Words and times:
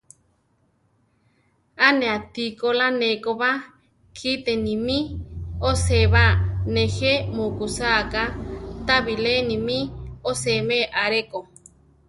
A 1.85 1.87
ne 1.97 2.07
atí 2.17 2.45
ko 2.59 2.67
lá 2.79 2.87
ne 2.99 3.09
ko 3.23 3.31
ba, 3.41 3.51
kite 4.17 4.53
nimí 4.67 4.97
osée 5.69 6.05
ba; 6.13 6.25
nejé 6.73 7.13
mukusáa 7.35 8.01
ga, 8.11 8.25
ta 8.85 8.95
bilé 9.05 9.33
nimí 9.49 9.77
oséme 10.29 10.79
a 11.01 11.03
rʼeko. 11.13 11.39